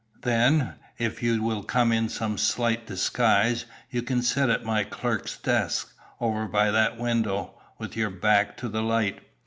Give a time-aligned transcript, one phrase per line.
[0.23, 5.37] "Then, if you will come in some slight disguise, you can sit at my clerk's
[5.37, 9.21] desk, over by that window, with your back to the light.